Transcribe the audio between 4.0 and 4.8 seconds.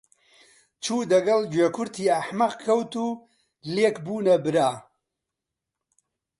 بوونە برا